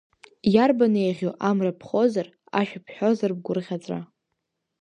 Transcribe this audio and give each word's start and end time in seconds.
Иарбан 0.53 0.93
еиӷьу 1.03 1.33
амра 1.49 1.71
ԥхозар, 1.79 2.27
ашәа 2.59 2.79
бҳәозар 2.85 3.31
бгәырӷьаҵәа! 3.37 3.99